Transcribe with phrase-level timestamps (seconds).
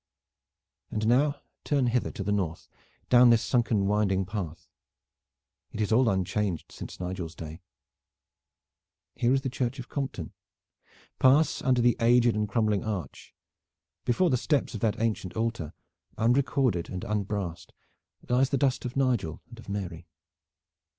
[0.89, 2.67] And now turn hither to the north,
[3.09, 4.67] down this sunken winding path!
[5.73, 7.61] It is all unchanged since Nigel's day.
[9.15, 10.33] Here is the Church of Compton.
[11.19, 13.35] Pass under the aged and crumbling arch.
[14.03, 15.71] Before the steps of that ancient altar,
[16.17, 17.71] unrecorded and unbrassed,
[18.27, 20.07] lies the dust of Nigel and of Mary.